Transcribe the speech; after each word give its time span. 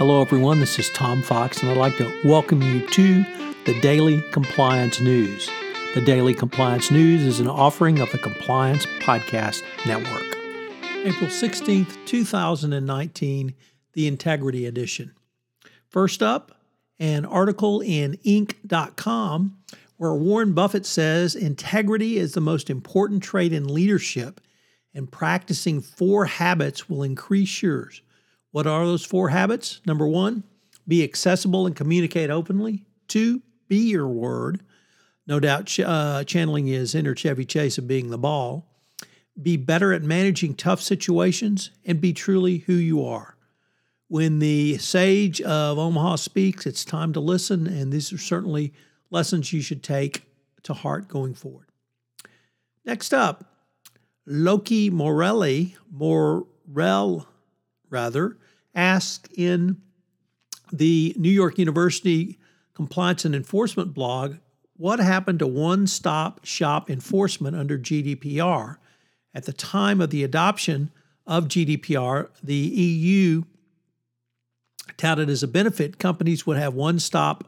Hello, 0.00 0.22
everyone. 0.22 0.60
This 0.60 0.78
is 0.78 0.88
Tom 0.88 1.20
Fox, 1.20 1.60
and 1.60 1.70
I'd 1.70 1.76
like 1.76 1.98
to 1.98 2.10
welcome 2.24 2.62
you 2.62 2.86
to 2.86 3.22
the 3.66 3.78
Daily 3.82 4.22
Compliance 4.32 4.98
News. 4.98 5.50
The 5.92 6.00
Daily 6.00 6.32
Compliance 6.32 6.90
News 6.90 7.22
is 7.22 7.38
an 7.38 7.48
offering 7.48 7.98
of 7.98 8.10
the 8.10 8.16
Compliance 8.16 8.86
Podcast 9.00 9.62
Network. 9.84 10.24
April 11.04 11.28
16th, 11.28 11.98
2019, 12.06 13.54
the 13.92 14.06
Integrity 14.06 14.64
Edition. 14.64 15.12
First 15.90 16.22
up, 16.22 16.62
an 16.98 17.26
article 17.26 17.82
in 17.82 18.16
Inc.com 18.24 19.58
where 19.98 20.14
Warren 20.14 20.54
Buffett 20.54 20.86
says 20.86 21.34
integrity 21.34 22.16
is 22.16 22.32
the 22.32 22.40
most 22.40 22.70
important 22.70 23.22
trait 23.22 23.52
in 23.52 23.68
leadership, 23.68 24.40
and 24.94 25.12
practicing 25.12 25.82
four 25.82 26.24
habits 26.24 26.88
will 26.88 27.02
increase 27.02 27.62
yours. 27.62 28.00
What 28.52 28.66
are 28.66 28.84
those 28.84 29.04
four 29.04 29.28
habits? 29.28 29.80
Number 29.86 30.06
one, 30.06 30.42
be 30.88 31.04
accessible 31.04 31.66
and 31.66 31.76
communicate 31.76 32.30
openly. 32.30 32.84
Two, 33.06 33.42
be 33.68 33.90
your 33.90 34.08
word. 34.08 34.62
No 35.26 35.38
doubt 35.38 35.78
uh, 35.78 36.24
channeling 36.24 36.66
his 36.66 36.94
inner 36.94 37.14
Chevy 37.14 37.44
Chase 37.44 37.78
of 37.78 37.86
being 37.86 38.10
the 38.10 38.18
ball. 38.18 38.66
Be 39.40 39.56
better 39.56 39.92
at 39.92 40.02
managing 40.02 40.54
tough 40.54 40.80
situations 40.80 41.70
and 41.84 42.00
be 42.00 42.12
truly 42.12 42.58
who 42.58 42.72
you 42.72 43.04
are. 43.04 43.36
When 44.08 44.40
the 44.40 44.78
sage 44.78 45.40
of 45.40 45.78
Omaha 45.78 46.16
speaks, 46.16 46.66
it's 46.66 46.84
time 46.84 47.12
to 47.12 47.20
listen, 47.20 47.68
and 47.68 47.92
these 47.92 48.12
are 48.12 48.18
certainly 48.18 48.72
lessons 49.10 49.52
you 49.52 49.60
should 49.60 49.84
take 49.84 50.24
to 50.64 50.74
heart 50.74 51.06
going 51.06 51.34
forward. 51.34 51.68
Next 52.84 53.14
up, 53.14 53.44
Loki 54.26 54.90
Morelli, 54.90 55.76
Moerel 55.92 57.28
rather, 57.90 58.36
asked 58.74 59.32
in 59.32 59.80
the 60.72 61.14
New 61.18 61.30
York 61.30 61.58
University 61.58 62.38
Compliance 62.74 63.24
and 63.24 63.34
Enforcement 63.34 63.92
blog 63.92 64.36
what 64.76 64.98
happened 64.98 65.40
to 65.40 65.46
one 65.46 65.86
stop 65.86 66.44
shop 66.44 66.88
enforcement 66.88 67.54
under 67.54 67.78
GDPR. 67.78 68.76
At 69.34 69.44
the 69.44 69.52
time 69.52 70.00
of 70.00 70.10
the 70.10 70.24
adoption 70.24 70.90
of 71.26 71.48
GDPR, 71.48 72.28
the 72.42 72.54
EU 72.54 73.42
touted 74.96 75.28
as 75.28 75.42
a 75.42 75.48
benefit, 75.48 75.98
companies 75.98 76.46
would 76.46 76.56
have 76.56 76.74
one 76.74 76.98
stop 76.98 77.44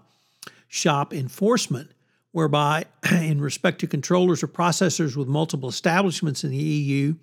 shop 0.68 1.12
enforcement, 1.12 1.90
whereby, 2.32 2.84
in 3.10 3.40
respect 3.40 3.80
to 3.80 3.86
controllers 3.86 4.42
or 4.42 4.48
processors 4.48 5.16
with 5.16 5.28
multiple 5.28 5.68
establishments 5.68 6.44
in 6.44 6.50
the 6.50 6.56
EU, 6.56 7.14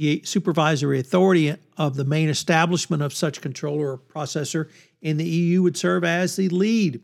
the 0.00 0.22
supervisory 0.24 0.98
authority 0.98 1.54
of 1.76 1.94
the 1.94 2.06
main 2.06 2.30
establishment 2.30 3.02
of 3.02 3.12
such 3.12 3.42
controller 3.42 3.92
or 3.92 3.98
processor 3.98 4.70
in 5.02 5.18
the 5.18 5.26
EU 5.26 5.60
would 5.60 5.76
serve 5.76 6.04
as 6.04 6.36
the 6.36 6.48
lead 6.48 7.02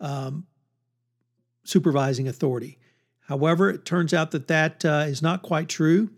um, 0.00 0.46
supervising 1.62 2.26
authority. 2.26 2.78
However, 3.28 3.68
it 3.68 3.84
turns 3.84 4.14
out 4.14 4.30
that 4.30 4.48
that 4.48 4.82
uh, 4.82 5.04
is 5.06 5.20
not 5.20 5.42
quite 5.42 5.68
true, 5.68 6.08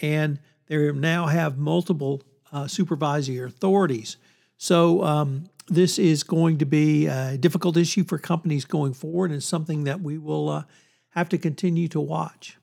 and 0.00 0.38
they 0.68 0.92
now 0.92 1.26
have 1.26 1.58
multiple 1.58 2.22
uh, 2.52 2.68
supervisory 2.68 3.40
authorities. 3.40 4.18
So 4.58 5.02
um, 5.02 5.50
this 5.66 5.98
is 5.98 6.22
going 6.22 6.58
to 6.58 6.64
be 6.64 7.08
a 7.08 7.36
difficult 7.36 7.76
issue 7.76 8.04
for 8.04 8.18
companies 8.18 8.64
going 8.64 8.94
forward 8.94 9.32
and 9.32 9.42
something 9.42 9.82
that 9.82 10.00
we 10.00 10.16
will 10.16 10.48
uh, 10.48 10.62
have 11.10 11.28
to 11.30 11.38
continue 11.38 11.88
to 11.88 12.00
watch. 12.00 12.56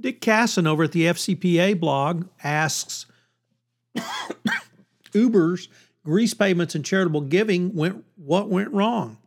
Dick 0.00 0.20
Cassin 0.20 0.66
over 0.66 0.84
at 0.84 0.92
the 0.92 1.04
FCPA 1.04 1.78
blog 1.78 2.26
asks 2.42 3.06
Uber's 5.12 5.68
grease 6.04 6.34
payments 6.34 6.74
and 6.74 6.84
charitable 6.84 7.22
giving 7.22 7.74
went 7.74 8.04
what 8.16 8.48
went 8.48 8.72
wrong? 8.72 9.18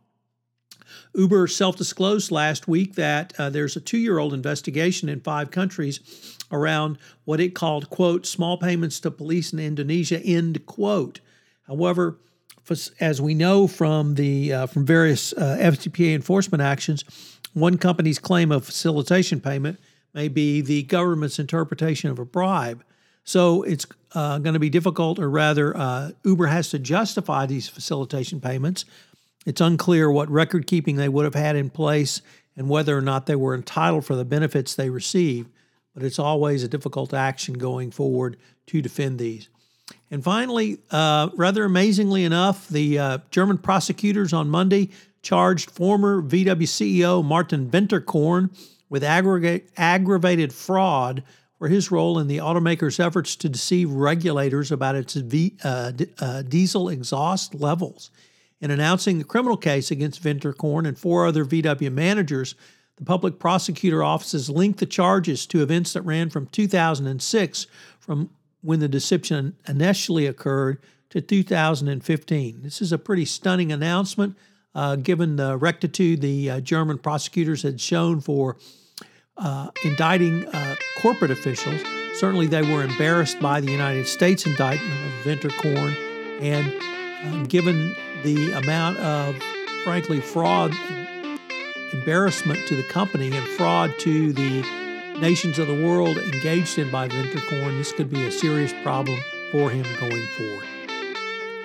Uber 1.14 1.46
self 1.46 1.76
disclosed 1.76 2.30
last 2.30 2.68
week 2.68 2.94
that 2.94 3.32
uh, 3.38 3.50
there's 3.50 3.76
a 3.76 3.80
two 3.80 3.98
year 3.98 4.18
old 4.18 4.34
investigation 4.34 5.08
in 5.08 5.20
five 5.20 5.50
countries 5.50 6.36
around 6.50 6.98
what 7.24 7.40
it 7.40 7.54
called, 7.54 7.90
quote, 7.90 8.26
small 8.26 8.56
payments 8.56 9.00
to 9.00 9.10
police 9.10 9.52
in 9.52 9.58
Indonesia, 9.58 10.20
end 10.20 10.64
quote. 10.66 11.20
However, 11.66 12.18
as 13.00 13.20
we 13.20 13.34
know 13.34 13.66
from 13.66 14.14
the 14.14 14.52
uh, 14.52 14.66
from 14.66 14.84
various 14.84 15.32
uh, 15.32 15.56
FCPA 15.60 16.14
enforcement 16.14 16.62
actions, 16.62 17.04
one 17.54 17.78
company's 17.78 18.18
claim 18.18 18.52
of 18.52 18.64
facilitation 18.64 19.40
payment 19.40 19.78
may 20.14 20.28
be 20.28 20.60
the 20.60 20.82
government's 20.84 21.38
interpretation 21.38 22.10
of 22.10 22.18
a 22.18 22.24
bribe. 22.24 22.84
So 23.24 23.62
it's 23.62 23.86
uh, 24.14 24.38
going 24.38 24.54
to 24.54 24.58
be 24.58 24.70
difficult, 24.70 25.18
or 25.18 25.28
rather, 25.28 25.76
uh, 25.76 26.12
Uber 26.24 26.46
has 26.46 26.70
to 26.70 26.78
justify 26.78 27.46
these 27.46 27.68
facilitation 27.68 28.40
payments. 28.40 28.84
It's 29.44 29.60
unclear 29.60 30.10
what 30.10 30.30
record 30.30 30.66
keeping 30.66 30.96
they 30.96 31.08
would 31.08 31.24
have 31.24 31.34
had 31.34 31.56
in 31.56 31.70
place 31.70 32.22
and 32.56 32.68
whether 32.68 32.96
or 32.96 33.02
not 33.02 33.26
they 33.26 33.36
were 33.36 33.54
entitled 33.54 34.04
for 34.04 34.16
the 34.16 34.24
benefits 34.24 34.74
they 34.74 34.90
received. 34.90 35.50
But 35.94 36.02
it's 36.02 36.18
always 36.18 36.62
a 36.62 36.68
difficult 36.68 37.12
action 37.12 37.54
going 37.54 37.90
forward 37.90 38.36
to 38.66 38.82
defend 38.82 39.18
these. 39.18 39.48
And 40.10 40.24
finally, 40.24 40.78
uh, 40.90 41.30
rather 41.34 41.64
amazingly 41.64 42.24
enough, 42.24 42.68
the 42.68 42.98
uh, 42.98 43.18
German 43.30 43.58
prosecutors 43.58 44.32
on 44.32 44.48
Monday 44.48 44.90
charged 45.22 45.70
former 45.70 46.22
VW 46.22 46.62
CEO 46.62 47.24
Martin 47.24 47.70
Winterkorn 47.70 48.50
with 48.88 49.04
aggravated 49.04 50.52
fraud 50.52 51.22
for 51.58 51.68
his 51.68 51.90
role 51.90 52.18
in 52.18 52.28
the 52.28 52.38
automaker's 52.38 53.00
efforts 53.00 53.34
to 53.36 53.48
deceive 53.48 53.90
regulators 53.90 54.70
about 54.70 54.94
its 54.94 55.14
v, 55.14 55.56
uh, 55.64 55.90
d- 55.90 56.06
uh, 56.20 56.42
diesel 56.42 56.88
exhaust 56.88 57.54
levels. 57.54 58.10
In 58.60 58.70
announcing 58.70 59.18
the 59.18 59.24
criminal 59.24 59.56
case 59.56 59.90
against 59.90 60.22
Winterkorn 60.22 60.86
and 60.86 60.98
four 60.98 61.26
other 61.26 61.44
VW 61.44 61.92
managers, 61.92 62.54
the 62.96 63.04
public 63.04 63.38
prosecutor 63.38 64.02
offices 64.02 64.50
linked 64.50 64.80
the 64.80 64.86
charges 64.86 65.46
to 65.46 65.62
events 65.62 65.92
that 65.92 66.02
ran 66.02 66.30
from 66.30 66.46
2006, 66.46 67.66
from 68.00 68.30
when 68.62 68.80
the 68.80 68.88
deception 68.88 69.56
initially 69.68 70.26
occurred, 70.26 70.78
to 71.10 71.20
2015. 71.20 72.62
This 72.62 72.82
is 72.82 72.92
a 72.92 72.98
pretty 72.98 73.24
stunning 73.24 73.72
announcement, 73.72 74.36
uh, 74.78 74.94
given 74.94 75.34
the 75.34 75.56
rectitude 75.56 76.20
the 76.20 76.48
uh, 76.48 76.60
German 76.60 76.98
prosecutors 76.98 77.62
had 77.62 77.80
shown 77.80 78.20
for 78.20 78.56
uh, 79.36 79.70
indicting 79.84 80.46
uh, 80.46 80.76
corporate 81.02 81.32
officials. 81.32 81.80
Certainly, 82.14 82.46
they 82.46 82.62
were 82.62 82.84
embarrassed 82.84 83.40
by 83.40 83.60
the 83.60 83.72
United 83.72 84.06
States 84.06 84.46
indictment 84.46 84.92
of 84.92 85.12
Winterkorn, 85.24 85.96
and 86.40 86.72
uh, 87.24 87.46
given 87.46 87.96
the 88.22 88.52
amount 88.52 88.98
of, 88.98 89.34
frankly, 89.82 90.20
fraud, 90.20 90.72
embarrassment 91.92 92.60
to 92.68 92.76
the 92.76 92.84
company, 92.84 93.36
and 93.36 93.46
fraud 93.48 93.92
to 93.98 94.32
the 94.32 94.62
nations 95.20 95.58
of 95.58 95.66
the 95.66 95.84
world 95.84 96.18
engaged 96.18 96.78
in 96.78 96.88
by 96.88 97.08
Winterkorn, 97.08 97.78
this 97.78 97.90
could 97.90 98.10
be 98.10 98.24
a 98.26 98.30
serious 98.30 98.72
problem 98.84 99.18
for 99.50 99.70
him 99.70 99.84
going 99.98 100.26
forward. 100.36 100.77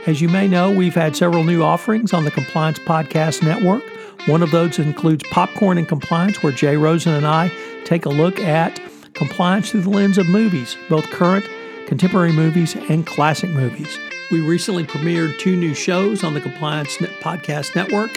As 0.05 0.19
you 0.19 0.27
may 0.27 0.49
know, 0.49 0.69
we've 0.69 0.93
had 0.93 1.15
several 1.15 1.45
new 1.45 1.63
offerings 1.63 2.11
on 2.11 2.25
the 2.25 2.31
Compliance 2.31 2.77
Podcast 2.77 3.41
Network. 3.41 3.83
One 4.27 4.43
of 4.43 4.51
those 4.51 4.77
includes 4.77 5.23
Popcorn 5.31 5.77
and 5.77 5.87
Compliance, 5.87 6.43
where 6.43 6.51
Jay 6.51 6.75
Rosen 6.75 7.13
and 7.13 7.25
I 7.25 7.49
take 7.85 8.05
a 8.05 8.09
look 8.09 8.37
at 8.37 8.81
compliance 9.13 9.71
through 9.71 9.83
the 9.83 9.89
lens 9.89 10.17
of 10.17 10.27
movies, 10.27 10.75
both 10.89 11.09
current, 11.09 11.45
contemporary 11.87 12.33
movies, 12.33 12.75
and 12.89 13.07
classic 13.07 13.49
movies. 13.51 13.97
We 14.29 14.41
recently 14.41 14.83
premiered 14.83 15.39
two 15.39 15.55
new 15.55 15.73
shows 15.73 16.21
on 16.21 16.33
the 16.33 16.41
Compliance 16.41 16.97
Podcast 16.97 17.73
Network 17.73 18.11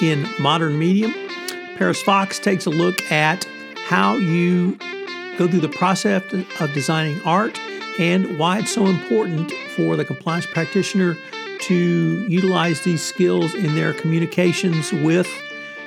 in 0.00 0.28
modern 0.38 0.78
medium. 0.78 1.12
Paris 1.76 2.00
Fox 2.00 2.38
takes 2.38 2.64
a 2.66 2.70
look 2.70 3.10
at 3.10 3.44
how 3.86 4.14
you 4.18 4.78
go 5.36 5.48
through 5.48 5.60
the 5.60 5.68
process 5.68 6.22
of 6.60 6.72
designing 6.74 7.20
art 7.22 7.58
and 7.98 8.38
why 8.38 8.60
it's 8.60 8.72
so 8.72 8.86
important 8.86 9.52
for 9.76 9.96
the 9.96 10.04
compliance 10.04 10.46
practitioner 10.46 11.16
to 11.60 12.26
utilize 12.28 12.82
these 12.82 13.02
skills 13.02 13.54
in 13.54 13.74
their 13.74 13.94
communications 13.94 14.92
with 14.92 15.28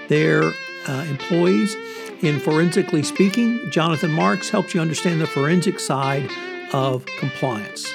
their 0.07 0.43
uh, 0.87 1.05
employees. 1.09 1.75
In 2.21 2.39
Forensically 2.39 3.03
Speaking, 3.03 3.69
Jonathan 3.69 4.11
Marks 4.11 4.49
helps 4.49 4.73
you 4.73 4.81
understand 4.81 5.21
the 5.21 5.27
forensic 5.27 5.79
side 5.79 6.29
of 6.73 7.05
compliance. 7.19 7.93